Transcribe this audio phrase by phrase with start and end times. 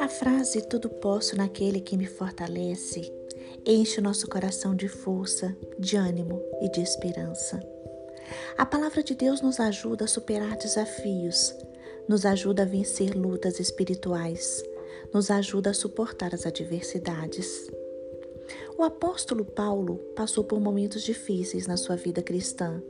[0.00, 3.12] A frase tudo posso naquele que me fortalece
[3.66, 7.60] enche o nosso coração de força, de ânimo e de esperança.
[8.56, 11.54] A palavra de Deus nos ajuda a superar desafios,
[12.08, 14.64] nos ajuda a vencer lutas espirituais,
[15.12, 17.70] nos ajuda a suportar as adversidades.
[18.78, 22.82] O apóstolo Paulo passou por momentos difíceis na sua vida cristã,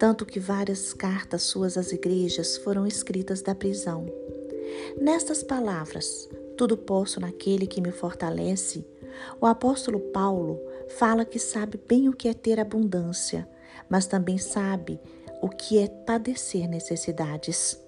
[0.00, 4.06] tanto que várias cartas suas às igrejas foram escritas da prisão.
[4.98, 8.82] Nestas palavras, tudo posso naquele que me fortalece,
[9.38, 10.58] o apóstolo Paulo
[10.96, 13.46] fala que sabe bem o que é ter abundância,
[13.90, 14.98] mas também sabe
[15.42, 17.78] o que é padecer necessidades.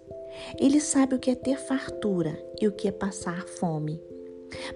[0.61, 3.99] Ele sabe o que é ter fartura e o que é passar fome.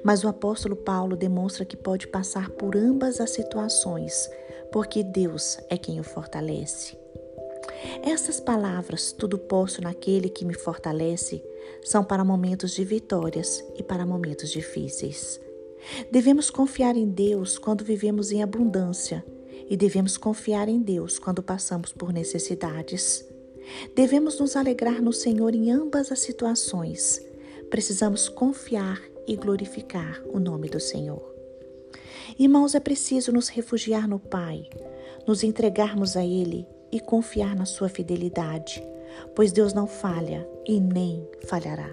[0.03, 4.27] Mas o apóstolo Paulo demonstra que pode passar por ambas as situações,
[4.73, 7.05] porque Deus é quem o fortalece.
[8.03, 11.43] Essas palavras, tudo posso naquele que me fortalece,
[11.83, 15.41] são para momentos de vitórias e para momentos difíceis.
[16.11, 19.25] Devemos confiar em Deus quando vivemos em abundância
[19.69, 23.25] e devemos confiar em Deus quando passamos por necessidades.
[23.95, 27.25] Devemos nos alegrar no Senhor em ambas as situações.
[27.71, 31.35] Precisamos confiar e glorificar o nome do Senhor.
[32.39, 34.69] Irmãos, é preciso nos refugiar no Pai,
[35.27, 38.83] nos entregarmos a Ele e confiar na Sua fidelidade,
[39.35, 41.91] pois Deus não falha e nem falhará.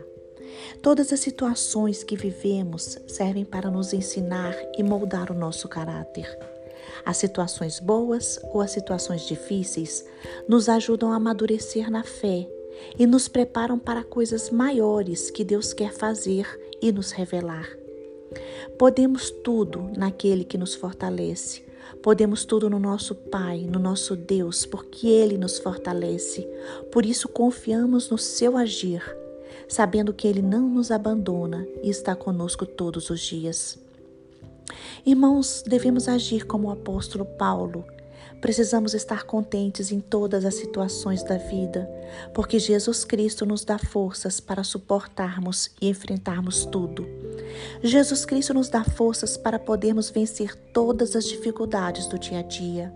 [0.81, 6.27] Todas as situações que vivemos servem para nos ensinar e moldar o nosso caráter.
[7.05, 10.05] As situações boas ou as situações difíceis
[10.47, 12.47] nos ajudam a amadurecer na fé
[12.97, 16.47] e nos preparam para coisas maiores que Deus quer fazer
[16.81, 17.67] e nos revelar.
[18.77, 21.62] Podemos tudo naquele que nos fortalece.
[22.01, 26.47] Podemos tudo no nosso Pai, no nosso Deus, porque Ele nos fortalece.
[26.91, 29.01] Por isso confiamos no seu agir,
[29.67, 33.77] sabendo que Ele não nos abandona e está conosco todos os dias.
[35.05, 37.85] Irmãos, devemos agir como o apóstolo Paulo.
[38.41, 41.89] Precisamos estar contentes em todas as situações da vida,
[42.33, 47.07] porque Jesus Cristo nos dá forças para suportarmos e enfrentarmos tudo.
[47.81, 52.93] Jesus Cristo nos dá forças para podermos vencer todas as dificuldades do dia a dia.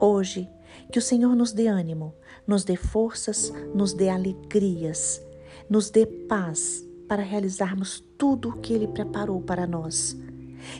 [0.00, 0.48] Hoje,
[0.90, 2.14] que o Senhor nos dê ânimo,
[2.46, 5.20] nos dê forças, nos dê alegrias,
[5.68, 10.16] nos dê paz para realizarmos tudo o que Ele preparou para nós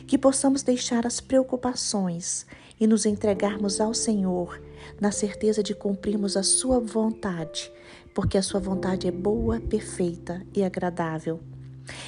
[0.05, 2.45] que possamos deixar as preocupações
[2.79, 4.61] e nos entregarmos ao Senhor
[4.99, 7.71] na certeza de cumprirmos a Sua vontade,
[8.13, 11.39] porque a Sua vontade é boa, perfeita e agradável.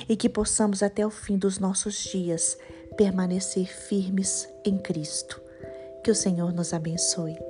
[0.07, 2.57] E que possamos até o fim dos nossos dias
[2.97, 5.41] permanecer firmes em Cristo.
[6.03, 7.48] Que o Senhor nos abençoe.